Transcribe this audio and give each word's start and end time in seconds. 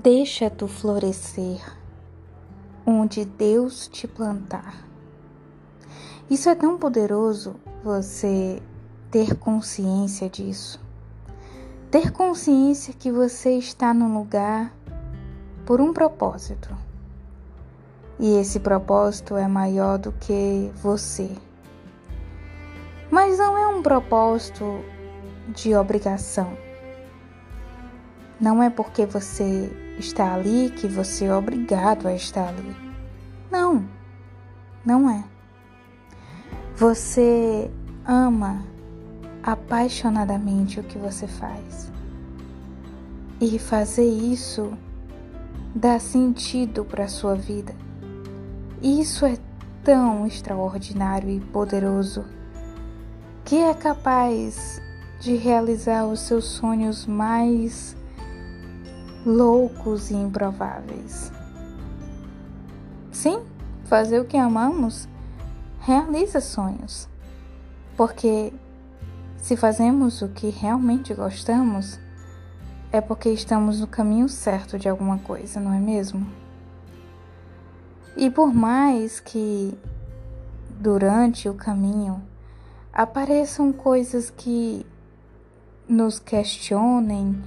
Deixa 0.00 0.48
tu 0.48 0.68
florescer 0.68 1.60
onde 2.86 3.24
Deus 3.24 3.88
te 3.88 4.06
plantar. 4.06 4.86
Isso 6.30 6.48
é 6.48 6.54
tão 6.54 6.78
poderoso 6.78 7.56
você 7.82 8.62
ter 9.10 9.34
consciência 9.34 10.30
disso. 10.30 10.80
Ter 11.90 12.12
consciência 12.12 12.94
que 12.94 13.10
você 13.10 13.58
está 13.58 13.92
no 13.92 14.16
lugar 14.16 14.72
por 15.66 15.80
um 15.80 15.92
propósito. 15.92 16.68
E 18.20 18.36
esse 18.36 18.60
propósito 18.60 19.36
é 19.36 19.48
maior 19.48 19.98
do 19.98 20.12
que 20.12 20.70
você. 20.76 21.28
Mas 23.10 23.36
não 23.36 23.58
é 23.58 23.66
um 23.66 23.82
propósito 23.82 24.64
de 25.48 25.74
obrigação. 25.74 26.56
Não 28.40 28.62
é 28.62 28.70
porque 28.70 29.04
você 29.04 29.87
está 29.98 30.34
ali 30.34 30.70
que 30.70 30.86
você 30.86 31.26
é 31.26 31.34
obrigado 31.34 32.06
a 32.06 32.14
estar 32.14 32.48
ali. 32.48 32.76
Não, 33.50 33.84
não 34.84 35.10
é. 35.10 35.24
Você 36.76 37.70
ama 38.06 38.64
apaixonadamente 39.42 40.78
o 40.78 40.84
que 40.84 40.98
você 40.98 41.26
faz. 41.26 41.90
E 43.40 43.58
fazer 43.58 44.08
isso 44.08 44.72
dá 45.74 45.98
sentido 45.98 46.84
para 46.84 47.04
a 47.04 47.08
sua 47.08 47.34
vida. 47.34 47.74
Isso 48.82 49.26
é 49.26 49.36
tão 49.82 50.26
extraordinário 50.26 51.30
e 51.30 51.40
poderoso 51.40 52.24
que 53.44 53.56
é 53.56 53.72
capaz 53.72 54.80
de 55.20 55.34
realizar 55.34 56.06
os 56.06 56.20
seus 56.20 56.44
sonhos 56.44 57.06
mais 57.06 57.96
loucos 59.24 60.10
e 60.10 60.14
improváveis. 60.14 61.32
Sim, 63.10 63.42
fazer 63.84 64.20
o 64.20 64.24
que 64.24 64.36
amamos 64.36 65.08
realiza 65.80 66.40
sonhos, 66.40 67.08
porque 67.96 68.52
se 69.38 69.56
fazemos 69.56 70.20
o 70.22 70.28
que 70.28 70.50
realmente 70.50 71.14
gostamos, 71.14 71.98
é 72.92 73.00
porque 73.00 73.30
estamos 73.30 73.80
no 73.80 73.86
caminho 73.86 74.28
certo 74.28 74.78
de 74.78 74.88
alguma 74.88 75.18
coisa, 75.18 75.60
não 75.60 75.72
é 75.72 75.78
mesmo? 75.78 76.26
E 78.16 78.30
por 78.30 78.52
mais 78.52 79.20
que 79.20 79.78
durante 80.78 81.48
o 81.48 81.54
caminho 81.54 82.22
apareçam 82.92 83.72
coisas 83.72 84.30
que 84.30 84.84
nos 85.88 86.18
questionem 86.18 87.42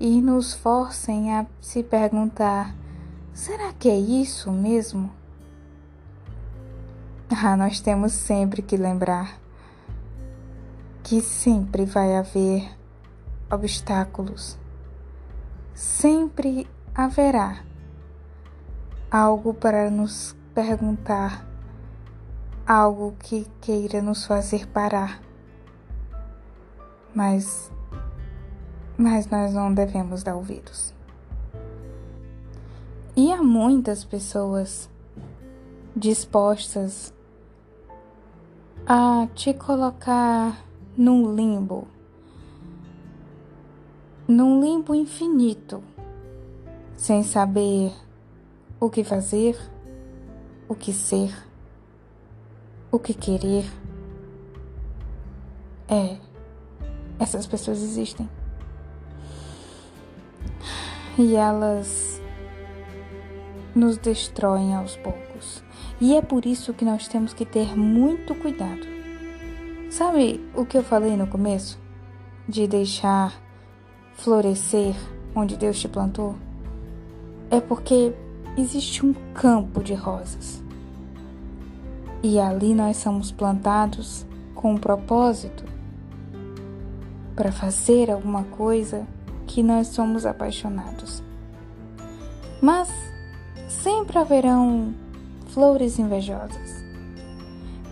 e 0.00 0.20
nos 0.20 0.54
forcem 0.54 1.34
a 1.34 1.46
se 1.60 1.82
perguntar: 1.82 2.74
será 3.32 3.72
que 3.72 3.88
é 3.88 3.98
isso 3.98 4.50
mesmo? 4.52 5.10
Ah, 7.44 7.56
nós 7.56 7.78
temos 7.78 8.14
sempre 8.14 8.62
que 8.62 8.74
lembrar 8.74 9.38
que 11.02 11.20
sempre 11.20 11.84
vai 11.84 12.16
haver 12.16 12.70
obstáculos, 13.50 14.58
sempre 15.74 16.66
haverá 16.94 17.62
algo 19.10 19.54
para 19.54 19.90
nos 19.90 20.36
perguntar, 20.54 21.46
algo 22.66 23.14
que 23.18 23.46
queira 23.60 24.02
nos 24.02 24.26
fazer 24.26 24.66
parar. 24.66 25.20
Mas 27.14 27.70
mas 28.98 29.28
nós 29.28 29.54
não 29.54 29.72
devemos 29.72 30.24
dar 30.24 30.34
ouvidos. 30.34 30.92
E 33.16 33.32
há 33.32 33.40
muitas 33.40 34.04
pessoas 34.04 34.90
dispostas 35.94 37.14
a 38.84 39.28
te 39.34 39.54
colocar 39.54 40.64
num 40.96 41.32
limbo, 41.32 41.86
num 44.26 44.60
limbo 44.60 44.94
infinito, 44.94 45.80
sem 46.96 47.22
saber 47.22 47.92
o 48.80 48.90
que 48.90 49.04
fazer, 49.04 49.56
o 50.68 50.74
que 50.74 50.92
ser, 50.92 51.32
o 52.90 52.98
que 52.98 53.14
querer. 53.14 53.64
É, 55.88 56.18
essas 57.18 57.46
pessoas 57.46 57.80
existem 57.80 58.28
e 61.18 61.34
elas 61.34 62.22
nos 63.74 63.98
destroem 63.98 64.74
aos 64.74 64.96
poucos. 64.96 65.64
E 66.00 66.14
é 66.14 66.22
por 66.22 66.46
isso 66.46 66.72
que 66.72 66.84
nós 66.84 67.08
temos 67.08 67.34
que 67.34 67.44
ter 67.44 67.76
muito 67.76 68.34
cuidado. 68.36 68.86
Sabe 69.90 70.40
o 70.54 70.64
que 70.64 70.78
eu 70.78 70.82
falei 70.82 71.16
no 71.16 71.26
começo? 71.26 71.78
De 72.48 72.68
deixar 72.68 73.34
florescer 74.14 74.94
onde 75.34 75.56
Deus 75.56 75.80
te 75.80 75.88
plantou? 75.88 76.36
É 77.50 77.60
porque 77.60 78.14
existe 78.56 79.04
um 79.04 79.12
campo 79.34 79.82
de 79.82 79.94
rosas. 79.94 80.62
E 82.22 82.38
ali 82.38 82.74
nós 82.74 82.96
somos 82.96 83.32
plantados 83.32 84.24
com 84.54 84.74
um 84.74 84.78
propósito 84.78 85.64
para 87.34 87.50
fazer 87.50 88.10
alguma 88.10 88.44
coisa 88.44 89.06
que 89.48 89.62
nós 89.62 89.88
somos 89.88 90.24
apaixonados. 90.24 91.22
Mas 92.60 92.88
sempre 93.68 94.18
haverão 94.18 94.94
flores 95.48 95.98
invejosas 95.98 96.84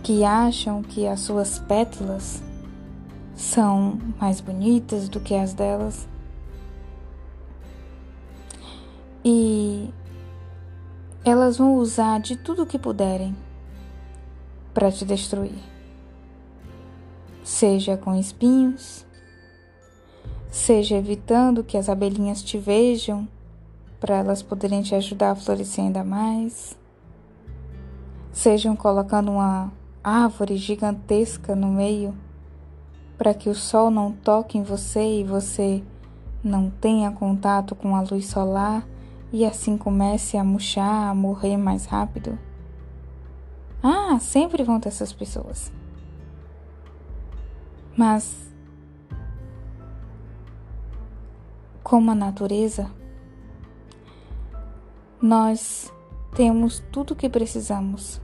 que 0.03 0.23
acham 0.23 0.81
que 0.81 1.05
as 1.05 1.19
suas 1.19 1.59
pétalas 1.59 2.41
são 3.35 3.99
mais 4.19 4.39
bonitas 4.39 5.09
do 5.09 5.19
que 5.19 5.35
as 5.35 5.53
delas. 5.53 6.07
E 9.25 9.89
elas 11.25 11.57
vão 11.57 11.75
usar 11.75 12.21
de 12.21 12.37
tudo 12.37 12.65
que 12.65 12.79
puderem 12.79 13.35
para 14.73 14.91
te 14.91 15.03
destruir. 15.03 15.59
Seja 17.43 17.97
com 17.97 18.15
espinhos, 18.15 19.06
seja 20.49 20.95
evitando 20.95 21.63
que 21.63 21.77
as 21.77 21.89
abelhinhas 21.89 22.41
te 22.41 22.57
vejam 22.57 23.27
para 23.99 24.17
elas 24.17 24.41
poderem 24.41 24.81
te 24.81 24.95
ajudar 24.95 25.31
a 25.31 25.35
florescer 25.35 25.85
ainda 25.85 26.03
mais, 26.03 26.77
sejam 28.31 28.75
colocando 28.75 29.31
uma 29.31 29.71
árvore 30.03 30.55
gigantesca 30.57 31.55
no 31.55 31.67
meio 31.67 32.13
para 33.17 33.33
que 33.33 33.49
o 33.49 33.55
sol 33.55 33.89
não 33.89 34.11
toque 34.11 34.57
em 34.57 34.63
você 34.63 35.19
e 35.19 35.23
você 35.23 35.83
não 36.43 36.69
tenha 36.69 37.11
contato 37.11 37.75
com 37.75 37.95
a 37.95 38.01
luz 38.01 38.27
solar 38.27 38.87
e 39.33 39.43
assim 39.43 39.77
comece 39.77 40.37
a 40.37 40.43
murchar, 40.43 41.09
a 41.09 41.15
morrer 41.15 41.57
mais 41.57 41.85
rápido. 41.85 42.37
Ah, 43.81 44.17
sempre 44.19 44.63
vão 44.63 44.79
ter 44.79 44.89
essas 44.89 45.11
pessoas. 45.11 45.71
Mas 47.95 48.46
como 51.87 52.11
a 52.11 52.15
natureza, 52.15 52.91
nós 55.21 55.89
temos 56.35 56.83
tudo 56.91 57.11
o 57.11 57.15
que 57.15 57.29
precisamos 57.29 58.21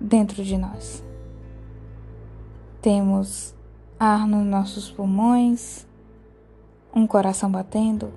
dentro 0.00 0.42
de 0.42 0.58
nós. 0.58 1.00
Temos 2.82 3.54
ar 4.00 4.26
nos 4.26 4.44
nossos 4.44 4.90
pulmões, 4.90 5.86
um 6.92 7.06
coração 7.06 7.48
batendo, 7.48 8.12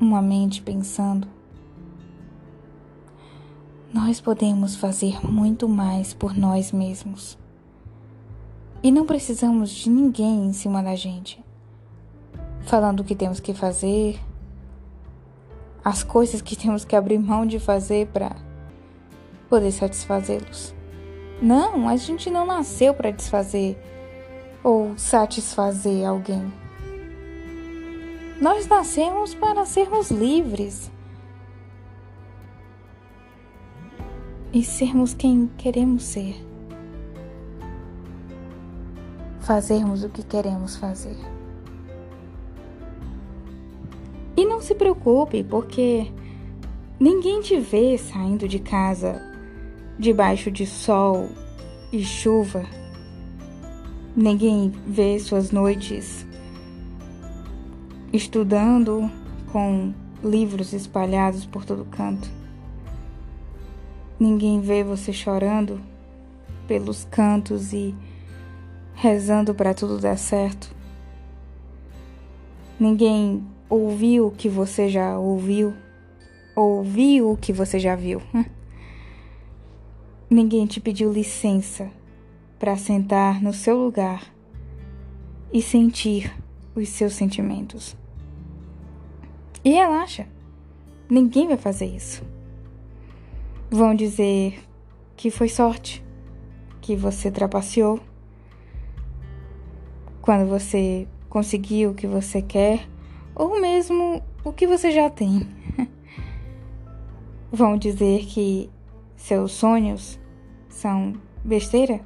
uma 0.00 0.22
mente 0.22 0.62
pensando. 0.62 1.26
Nós 3.92 4.20
podemos 4.20 4.76
fazer 4.76 5.18
muito 5.26 5.68
mais 5.68 6.14
por 6.14 6.32
nós 6.38 6.70
mesmos. 6.70 7.36
E 8.84 8.92
não 8.92 9.04
precisamos 9.04 9.70
de 9.70 9.90
ninguém 9.90 10.46
em 10.46 10.52
cima 10.52 10.80
da 10.80 10.94
gente 10.94 11.41
falando 12.64 13.00
o 13.00 13.04
que 13.04 13.14
temos 13.14 13.40
que 13.40 13.52
fazer, 13.52 14.18
as 15.84 16.02
coisas 16.02 16.40
que 16.40 16.54
temos 16.56 16.84
que 16.84 16.96
abrir 16.96 17.18
mão 17.18 17.46
de 17.46 17.58
fazer 17.58 18.06
para 18.08 18.36
poder 19.48 19.72
satisfazê-los. 19.72 20.74
Não, 21.40 21.88
a 21.88 21.96
gente 21.96 22.30
não 22.30 22.46
nasceu 22.46 22.94
para 22.94 23.10
desfazer 23.10 23.76
ou 24.62 24.96
satisfazer 24.96 26.06
alguém. 26.06 26.52
Nós 28.40 28.66
nascemos 28.66 29.34
para 29.34 29.64
sermos 29.64 30.10
livres 30.10 30.90
e 34.52 34.64
sermos 34.64 35.14
quem 35.14 35.48
queremos 35.58 36.04
ser. 36.04 36.36
Fazermos 39.40 40.04
o 40.04 40.08
que 40.08 40.22
queremos 40.22 40.76
fazer. 40.76 41.16
E 44.42 44.44
não 44.44 44.60
se 44.60 44.74
preocupe, 44.74 45.44
porque 45.44 46.10
ninguém 46.98 47.40
te 47.40 47.60
vê 47.60 47.96
saindo 47.96 48.48
de 48.48 48.58
casa 48.58 49.22
debaixo 49.96 50.50
de 50.50 50.66
sol 50.66 51.28
e 51.92 52.02
chuva. 52.04 52.66
Ninguém 54.16 54.72
vê 54.84 55.16
suas 55.20 55.52
noites 55.52 56.26
estudando 58.12 59.08
com 59.52 59.94
livros 60.24 60.72
espalhados 60.72 61.46
por 61.46 61.64
todo 61.64 61.84
canto. 61.84 62.28
Ninguém 64.18 64.60
vê 64.60 64.82
você 64.82 65.12
chorando 65.12 65.80
pelos 66.66 67.04
cantos 67.04 67.72
e 67.72 67.94
rezando 68.92 69.54
para 69.54 69.72
tudo 69.72 70.00
dar 70.00 70.18
certo. 70.18 70.74
Ninguém 72.80 73.46
ouviu 73.68 74.26
o 74.26 74.30
que 74.30 74.48
você 74.48 74.88
já 74.88 75.18
ouviu, 75.18 75.74
ouviu 76.54 77.30
o 77.30 77.36
que 77.36 77.52
você 77.52 77.78
já 77.78 77.96
viu. 77.96 78.20
Ninguém 80.28 80.66
te 80.66 80.80
pediu 80.80 81.12
licença 81.12 81.90
para 82.58 82.76
sentar 82.76 83.42
no 83.42 83.52
seu 83.52 83.76
lugar 83.76 84.32
e 85.52 85.60
sentir 85.60 86.34
os 86.74 86.88
seus 86.88 87.12
sentimentos. 87.12 87.96
E 89.64 89.70
relaxa, 89.70 90.26
ninguém 91.08 91.48
vai 91.48 91.56
fazer 91.56 91.86
isso. 91.86 92.22
Vão 93.70 93.94
dizer 93.94 94.58
que 95.16 95.30
foi 95.30 95.48
sorte, 95.48 96.04
que 96.80 96.96
você 96.96 97.30
trapaceou, 97.30 98.00
quando 100.20 100.48
você 100.48 101.06
conseguiu 101.28 101.90
o 101.90 101.94
que 101.94 102.06
você 102.06 102.40
quer, 102.40 102.88
ou 103.34 103.60
mesmo 103.60 104.22
o 104.44 104.52
que 104.52 104.66
você 104.66 104.90
já 104.90 105.08
tem. 105.08 105.46
Vão 107.50 107.76
dizer 107.76 108.26
que 108.26 108.70
seus 109.16 109.52
sonhos 109.52 110.18
são 110.68 111.14
besteira 111.44 112.00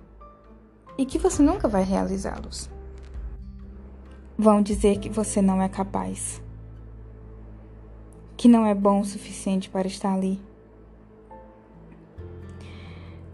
e 0.98 1.04
que 1.04 1.18
você 1.18 1.42
nunca 1.42 1.68
vai 1.68 1.82
realizá-los. 1.82 2.70
Vão 4.36 4.60
dizer 4.60 4.98
que 4.98 5.08
você 5.08 5.40
não 5.40 5.62
é 5.62 5.68
capaz, 5.68 6.42
que 8.36 8.48
não 8.48 8.66
é 8.66 8.74
bom 8.74 9.00
o 9.00 9.04
suficiente 9.04 9.70
para 9.70 9.86
estar 9.86 10.12
ali. 10.12 10.40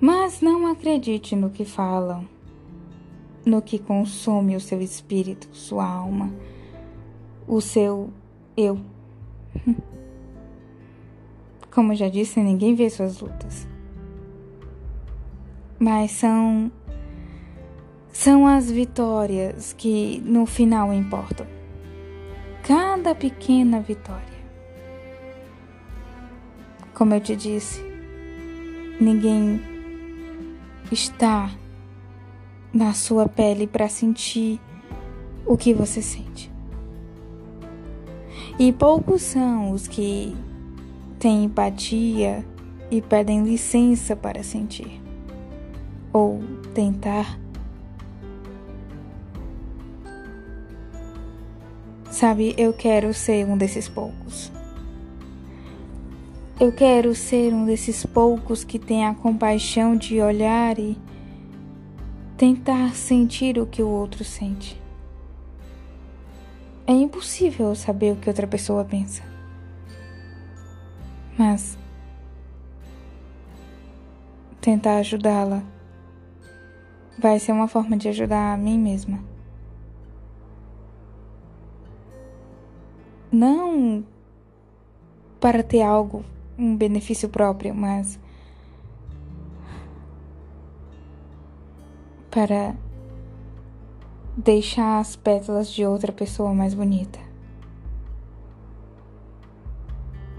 Mas 0.01 0.41
não 0.41 0.67
acredite 0.67 1.35
no 1.35 1.51
que 1.51 1.65
falam, 1.65 2.29
no 3.45 3.61
que 3.61 3.79
consome 3.79 4.57
o 4.57 4.61
seu 4.61 4.81
espírito, 4.81 5.49
sua 5.53 5.85
alma, 5.85 6.33
o 7.55 7.61
seu 7.61 8.11
eu. 8.57 8.79
Como 11.75 11.95
já 11.95 12.09
disse, 12.09 12.41
ninguém 12.41 12.75
vê 12.75 12.89
suas 12.91 13.21
lutas 13.21 13.73
mas 15.83 16.13
são 16.13 16.71
são 18.13 18.47
as 18.47 18.71
vitórias 18.71 19.73
que 19.73 20.23
no 20.25 20.47
final 20.47 20.93
importam. 20.93 21.45
Cada 22.63 23.17
pequena 23.17 23.81
vitória. 23.81 24.23
Como 26.95 27.15
eu 27.15 27.21
te 27.21 27.35
disse, 27.35 27.83
ninguém 29.01 29.61
está 30.93 31.51
na 32.73 32.93
sua 32.93 33.29
pele 33.29 33.67
para 33.67 33.89
sentir 33.89 34.61
o 35.45 35.57
que 35.57 35.75
você 35.75 36.01
sente. 36.01 36.52
E 38.63 38.71
poucos 38.71 39.23
são 39.23 39.73
os 39.73 39.89
que 39.89 40.37
têm 41.19 41.47
empatia 41.47 42.47
e 42.93 43.03
pedem 43.03 43.43
licença 43.43 44.15
para 44.15 44.45
sentir 44.45 45.03
ou 46.13 46.41
tentar. 46.73 47.41
Sabe, 52.09 52.55
eu 52.57 52.73
quero 52.73 53.13
ser 53.13 53.45
um 53.47 53.59
desses 53.59 53.89
poucos. 53.89 54.53
Eu 56.61 56.71
quero 56.71 57.17
ser 57.17 57.53
um 57.53 57.65
desses 57.65 58.07
poucos 58.07 58.63
que 58.63 58.79
tem 58.79 59.05
a 59.05 59.13
compaixão 59.13 59.97
de 59.97 60.21
olhar 60.21 60.79
e 60.79 60.97
tentar 62.37 62.95
sentir 62.95 63.59
o 63.59 63.67
que 63.67 63.83
o 63.83 63.89
outro 63.89 64.23
sente. 64.23 64.81
É 66.87 66.93
impossível 66.93 67.75
saber 67.75 68.13
o 68.13 68.17
que 68.17 68.29
outra 68.29 68.47
pessoa 68.47 68.85
pensa. 68.85 69.23
Mas 71.39 71.79
tentar 74.61 74.97
ajudá-la 74.97 75.63
vai 77.19 77.39
ser 77.39 77.53
uma 77.53 77.69
forma 77.69 77.97
de 77.97 78.09
ajudar 78.09 78.55
a 78.55 78.57
mim 78.57 78.79
mesma. 78.79 79.19
Não 83.31 84.05
para 85.41 85.63
ter 85.63 85.83
algo, 85.83 86.25
um 86.59 86.77
benefício 86.77 87.29
próprio, 87.29 87.75
mas 87.75 88.19
para 92.31 92.75
deixar 94.37 94.99
as 94.99 95.15
pétalas 95.15 95.71
de 95.71 95.85
outra 95.85 96.13
pessoa 96.13 96.55
mais 96.55 96.75
bonita. 96.75 97.19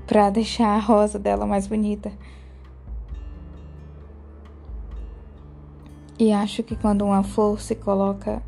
Para 0.07 0.29
deixar 0.29 0.75
a 0.75 0.79
rosa 0.79 1.17
dela 1.19 1.45
mais 1.45 1.67
bonita. 1.67 2.11
E 6.19 6.31
acho 6.31 6.63
que 6.63 6.75
quando 6.75 7.05
uma 7.05 7.23
flor 7.23 7.59
se 7.59 7.75
coloca 7.75 8.41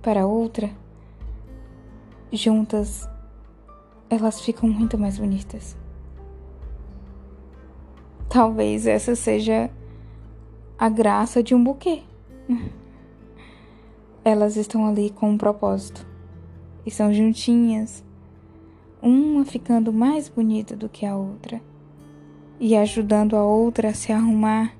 para 0.00 0.26
outra, 0.26 0.70
juntas, 2.32 3.08
elas 4.08 4.40
ficam 4.40 4.68
muito 4.68 4.96
mais 4.96 5.18
bonitas. 5.18 5.76
Talvez 8.28 8.86
essa 8.86 9.14
seja 9.14 9.70
a 10.78 10.88
graça 10.88 11.42
de 11.42 11.54
um 11.54 11.62
buquê. 11.62 12.02
Elas 14.24 14.56
estão 14.56 14.86
ali 14.86 15.10
com 15.10 15.30
um 15.30 15.38
propósito. 15.38 16.06
E 16.84 16.90
são 16.90 17.12
juntinhas, 17.12 18.04
uma 19.00 19.44
ficando 19.44 19.92
mais 19.92 20.28
bonita 20.28 20.76
do 20.76 20.88
que 20.88 21.06
a 21.06 21.16
outra. 21.16 21.60
E 22.58 22.76
ajudando 22.76 23.36
a 23.36 23.44
outra 23.44 23.88
a 23.88 23.94
se 23.94 24.12
arrumar 24.12 24.74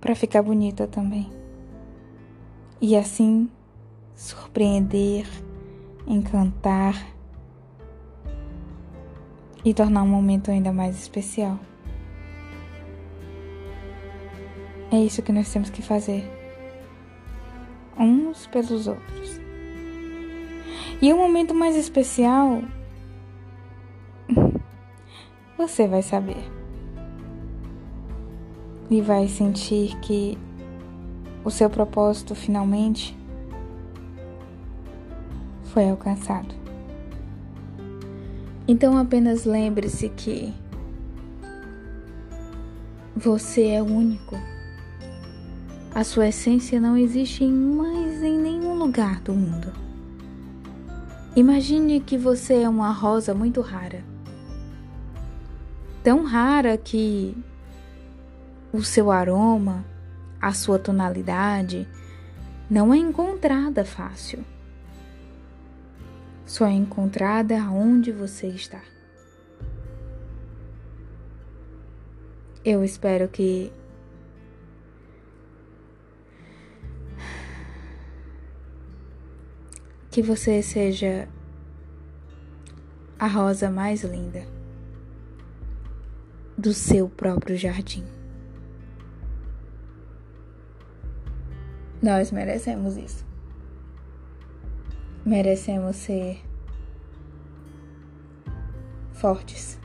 para 0.00 0.14
ficar 0.14 0.42
bonita 0.42 0.86
também. 0.86 1.30
E 2.80 2.96
assim 2.96 3.48
surpreender, 4.14 5.26
encantar. 6.06 6.94
E 9.64 9.74
tornar 9.74 10.02
um 10.02 10.08
momento 10.08 10.50
ainda 10.50 10.72
mais 10.72 10.96
especial. 10.96 11.58
É 14.90 14.96
isso 14.96 15.22
que 15.22 15.32
nós 15.32 15.52
temos 15.52 15.68
que 15.68 15.82
fazer, 15.82 16.24
uns 17.98 18.46
pelos 18.46 18.86
outros. 18.86 19.40
E 21.00 21.12
o 21.12 21.16
momento 21.16 21.54
mais 21.54 21.76
especial, 21.76 22.62
você 25.56 25.86
vai 25.86 26.02
saber. 26.02 26.42
E 28.90 29.00
vai 29.00 29.28
sentir 29.28 29.98
que 30.00 30.38
o 31.44 31.50
seu 31.50 31.68
propósito 31.68 32.34
finalmente 32.34 33.16
foi 35.64 35.88
alcançado. 35.88 36.54
Então 38.66 38.98
apenas 38.98 39.44
lembre-se 39.44 40.08
que 40.08 40.52
você 43.14 43.68
é 43.68 43.82
único. 43.82 44.36
A 45.98 46.04
sua 46.04 46.28
essência 46.28 46.78
não 46.78 46.96
existe 46.96 47.44
mais 47.44 48.22
em 48.22 48.38
nenhum 48.38 48.78
lugar 48.78 49.20
do 49.20 49.34
mundo. 49.34 49.72
Imagine 51.34 51.98
que 51.98 52.16
você 52.16 52.62
é 52.62 52.68
uma 52.68 52.92
rosa 52.92 53.34
muito 53.34 53.60
rara. 53.60 54.04
Tão 56.04 56.22
rara 56.22 56.78
que 56.78 57.36
o 58.72 58.80
seu 58.84 59.10
aroma, 59.10 59.84
a 60.40 60.52
sua 60.52 60.78
tonalidade 60.78 61.88
não 62.70 62.94
é 62.94 62.96
encontrada 62.96 63.84
fácil. 63.84 64.44
Só 66.46 66.64
é 66.64 66.74
encontrada 66.74 67.60
aonde 67.60 68.12
você 68.12 68.46
está. 68.46 68.82
Eu 72.64 72.84
espero 72.84 73.26
que 73.26 73.72
que 80.18 80.22
você 80.22 80.60
seja 80.60 81.28
a 83.16 83.28
rosa 83.28 83.70
mais 83.70 84.02
linda 84.02 84.44
do 86.58 86.74
seu 86.74 87.08
próprio 87.08 87.56
jardim. 87.56 88.04
Nós 92.02 92.32
merecemos 92.32 92.96
isso. 92.96 93.24
Merecemos 95.24 95.94
ser 95.94 96.42
fortes 99.12 99.78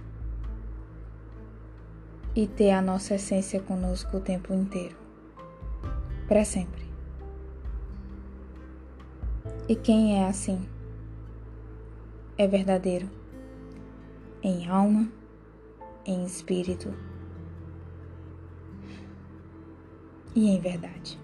e 2.35 2.47
ter 2.47 2.71
a 2.71 2.81
nossa 2.81 3.13
essência 3.13 3.61
conosco 3.61 4.17
o 4.17 4.19
tempo 4.19 4.51
inteiro, 4.51 4.97
para 6.27 6.43
sempre. 6.43 6.82
E 9.67 9.75
quem 9.77 10.19
é 10.19 10.27
assim? 10.27 10.67
É 12.37 12.45
verdadeiro. 12.45 13.09
Em 14.41 14.67
alma, 14.67 15.09
em 16.05 16.25
espírito. 16.25 16.93
E 20.35 20.49
em 20.49 20.59
verdade. 20.59 21.17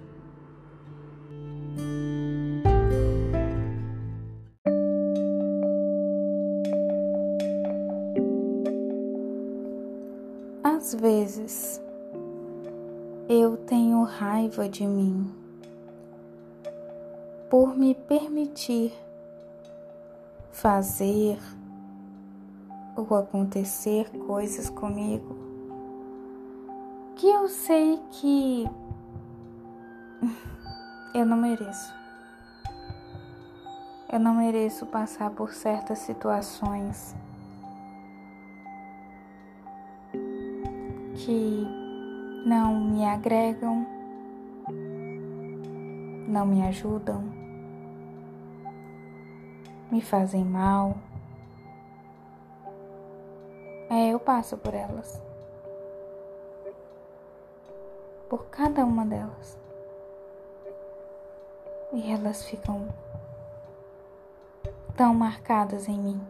Às 10.64 10.94
vezes 10.94 11.82
eu 13.28 13.58
tenho 13.58 14.02
raiva 14.04 14.70
de 14.70 14.88
mim 14.88 15.30
por 17.50 17.76
me 17.76 17.96
permitir 17.96 18.94
fazer 20.52 21.40
ou 22.96 23.16
acontecer 23.16 24.10
coisas 24.28 24.70
comigo 24.70 25.36
que 27.16 27.28
eu 27.28 27.50
sei 27.50 28.00
que 28.12 28.66
eu 31.14 31.26
não 31.26 31.36
mereço. 31.36 31.94
Eu 34.12 34.20
não 34.20 34.36
mereço 34.36 34.86
passar 34.86 35.30
por 35.30 35.54
certas 35.54 36.00
situações 36.00 37.14
que 41.16 41.68
não 42.46 42.80
me 42.80 43.06
agregam, 43.06 43.86
não 46.30 46.46
me 46.46 46.62
ajudam, 46.68 47.24
me 49.90 50.00
fazem 50.00 50.46
mal. 50.46 50.96
É, 53.90 54.14
eu 54.14 54.20
passo 54.20 54.56
por 54.56 54.76
elas. 54.76 55.20
Por 58.30 58.46
cada 58.46 58.86
uma 58.86 59.04
delas. 59.04 59.58
E 61.92 62.12
elas 62.12 62.46
ficam 62.46 62.88
tão 64.96 65.16
marcadas 65.16 65.88
em 65.88 65.98
mim. 65.98 66.22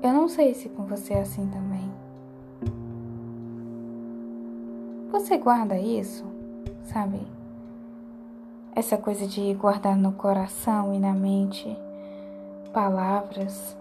Eu 0.00 0.12
não 0.12 0.28
sei 0.28 0.54
se 0.54 0.68
com 0.68 0.86
você 0.86 1.14
é 1.14 1.22
assim 1.22 1.50
também. 1.50 2.09
Você 5.20 5.36
guarda 5.36 5.78
isso, 5.78 6.24
sabe? 6.82 7.20
Essa 8.74 8.96
coisa 8.96 9.26
de 9.26 9.52
guardar 9.52 9.94
no 9.94 10.12
coração 10.12 10.94
e 10.94 10.98
na 10.98 11.12
mente 11.12 11.76
palavras, 12.72 13.76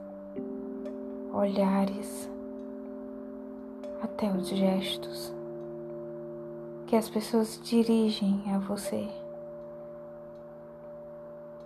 olhares, 1.33 2.29
até 4.03 4.29
os 4.29 4.49
gestos 4.49 5.33
que 6.85 6.97
as 6.97 7.07
pessoas 7.09 7.57
dirigem 7.63 8.43
a 8.53 8.59
você. 8.59 9.07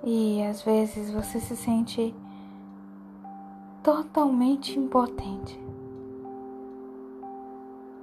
E 0.03 0.43
às 0.43 0.61
vezes 0.61 1.09
você 1.09 1.39
se 1.39 1.57
sente 1.57 2.13
totalmente 3.81 4.77
impotente 4.77 5.62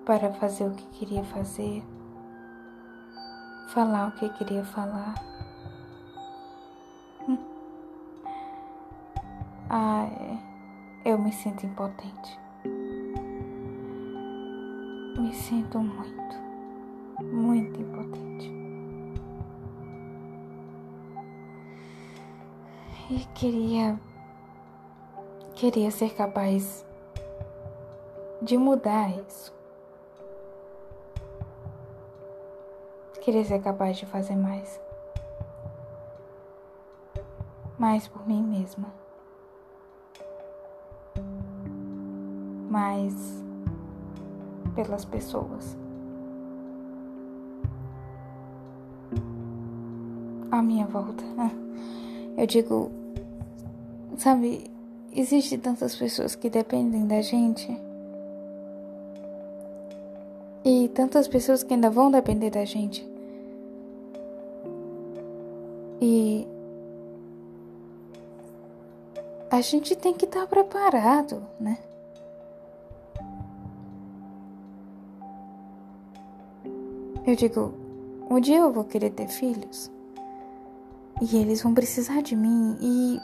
para 0.04 0.32
fazer 0.32 0.64
o 0.64 0.74
que 0.74 0.86
queria 0.98 1.24
fazer, 1.24 1.82
falar 3.68 4.08
o 4.08 4.12
que 4.12 4.28
queria 4.30 4.64
falar. 4.64 5.14
Ah, 9.68 10.08
eu 11.04 11.16
me 11.16 11.32
sinto 11.32 11.64
impotente. 11.64 12.40
Me 15.16 15.32
sinto 15.32 15.78
muito, 15.78 16.36
muito 17.22 17.80
impotente. 17.80 18.52
E 23.10 23.24
queria 23.34 23.98
queria 25.54 25.90
ser 25.90 26.14
capaz 26.14 26.84
de 28.40 28.56
mudar 28.56 29.10
isso. 29.10 29.59
Queria 33.20 33.44
ser 33.44 33.60
capaz 33.60 33.96
de 33.96 34.06
fazer 34.06 34.36
mais. 34.36 34.80
Mais 37.78 38.08
por 38.08 38.26
mim 38.26 38.42
mesma. 38.42 38.88
Mais 42.70 43.42
pelas 44.74 45.04
pessoas. 45.04 45.76
À 50.50 50.62
minha 50.62 50.86
volta. 50.86 51.24
Eu 52.36 52.46
digo, 52.46 52.90
sabe, 54.16 54.70
Existem 55.12 55.58
tantas 55.58 55.96
pessoas 55.96 56.36
que 56.36 56.48
dependem 56.48 57.04
da 57.04 57.20
gente. 57.20 57.76
E 60.64 60.88
tantas 60.94 61.26
pessoas 61.26 61.64
que 61.64 61.74
ainda 61.74 61.90
vão 61.90 62.12
depender 62.12 62.50
da 62.50 62.64
gente. 62.64 63.09
E 66.00 66.46
a 69.50 69.60
gente 69.60 69.94
tem 69.94 70.14
que 70.14 70.24
estar 70.24 70.46
preparado, 70.46 71.42
né? 71.58 71.78
Eu 77.26 77.36
digo, 77.36 77.74
um 78.30 78.40
dia 78.40 78.58
eu 78.58 78.72
vou 78.72 78.84
querer 78.84 79.10
ter 79.10 79.28
filhos. 79.28 79.90
E 81.20 81.36
eles 81.36 81.62
vão 81.62 81.74
precisar 81.74 82.22
de 82.22 82.34
mim. 82.34 82.78
E 82.80 83.20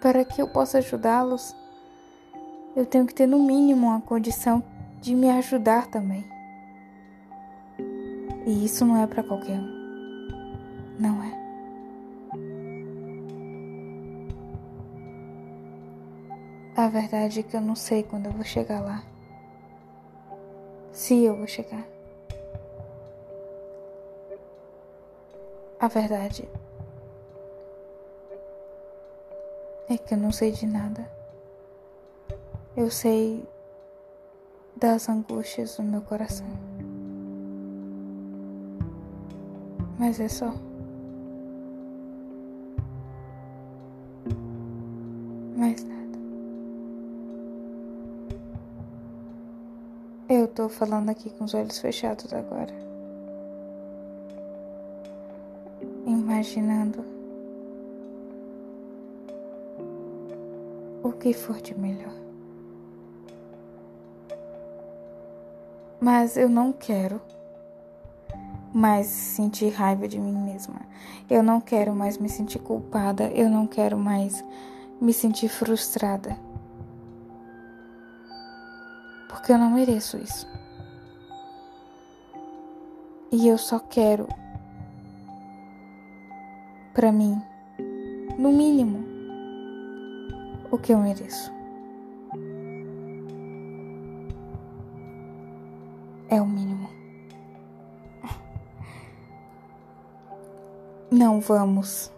para 0.00 0.24
que 0.24 0.42
eu 0.42 0.48
possa 0.48 0.78
ajudá-los, 0.78 1.54
eu 2.74 2.84
tenho 2.84 3.06
que 3.06 3.14
ter 3.14 3.26
no 3.26 3.38
mínimo 3.38 3.90
a 3.92 4.00
condição 4.00 4.62
de 5.00 5.14
me 5.14 5.30
ajudar 5.30 5.86
também. 5.86 6.24
E 8.46 8.64
isso 8.64 8.84
não 8.84 8.96
é 8.96 9.06
para 9.06 9.22
qualquer 9.22 9.58
um. 9.60 9.73
Não 10.98 11.22
é. 11.22 11.44
A 16.76 16.88
verdade 16.88 17.40
é 17.40 17.42
que 17.42 17.56
eu 17.56 17.60
não 17.60 17.76
sei 17.76 18.02
quando 18.02 18.26
eu 18.26 18.32
vou 18.32 18.44
chegar 18.44 18.80
lá. 18.80 19.02
Se 20.92 21.24
eu 21.24 21.36
vou 21.36 21.46
chegar. 21.46 21.84
A 25.78 25.88
verdade 25.88 26.48
É 29.88 29.98
que 29.98 30.14
eu 30.14 30.18
não 30.18 30.32
sei 30.32 30.50
de 30.50 30.66
nada. 30.66 31.08
Eu 32.76 32.90
sei 32.90 33.46
das 34.74 35.08
angústias 35.08 35.76
do 35.76 35.82
meu 35.82 36.00
coração. 36.00 36.46
Mas 39.98 40.18
é 40.18 40.28
só. 40.28 40.54
Tô 50.54 50.68
falando 50.68 51.10
aqui 51.10 51.30
com 51.30 51.44
os 51.44 51.52
olhos 51.52 51.78
fechados 51.78 52.32
agora. 52.32 52.72
Imaginando 56.06 57.04
o 61.02 61.10
que 61.12 61.32
for 61.32 61.60
de 61.60 61.76
melhor. 61.76 62.14
Mas 66.00 66.36
eu 66.36 66.48
não 66.48 66.72
quero 66.72 67.20
mais 68.72 69.06
sentir 69.06 69.70
raiva 69.70 70.06
de 70.06 70.20
mim 70.20 70.36
mesma. 70.36 70.80
Eu 71.28 71.42
não 71.42 71.60
quero 71.60 71.94
mais 71.94 72.16
me 72.16 72.28
sentir 72.28 72.60
culpada. 72.60 73.24
Eu 73.30 73.48
não 73.48 73.66
quero 73.66 73.98
mais 73.98 74.44
me 75.00 75.12
sentir 75.12 75.48
frustrada. 75.48 76.36
Porque 79.44 79.52
eu 79.52 79.58
não 79.58 79.72
mereço 79.72 80.16
isso. 80.16 80.48
E 83.30 83.46
eu 83.46 83.58
só 83.58 83.78
quero 83.78 84.26
para 86.94 87.12
mim, 87.12 87.38
no 88.38 88.50
mínimo, 88.50 89.04
o 90.70 90.78
que 90.78 90.94
eu 90.94 90.98
mereço. 90.98 91.52
É 96.30 96.40
o 96.40 96.46
mínimo. 96.46 96.88
Não 101.10 101.38
vamos 101.38 102.10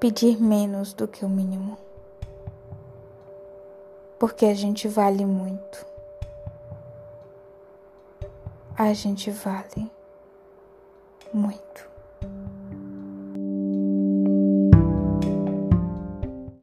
pedir 0.00 0.40
menos 0.40 0.94
do 0.94 1.06
que 1.06 1.26
o 1.26 1.28
mínimo. 1.28 1.76
Porque 4.18 4.46
a 4.46 4.54
gente 4.54 4.88
vale 4.88 5.24
muito. 5.24 5.86
A 8.76 8.92
gente 8.92 9.30
vale 9.30 9.90
muito. 11.32 11.65